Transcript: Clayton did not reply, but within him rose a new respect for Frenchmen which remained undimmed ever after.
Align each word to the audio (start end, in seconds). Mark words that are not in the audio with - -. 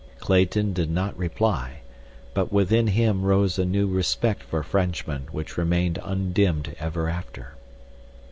Clayton 0.19 0.73
did 0.73 0.89
not 0.89 1.15
reply, 1.15 1.81
but 2.33 2.51
within 2.51 2.87
him 2.87 3.21
rose 3.21 3.59
a 3.59 3.65
new 3.65 3.85
respect 3.85 4.41
for 4.41 4.63
Frenchmen 4.63 5.27
which 5.31 5.57
remained 5.59 5.99
undimmed 6.03 6.75
ever 6.79 7.07
after. 7.07 7.53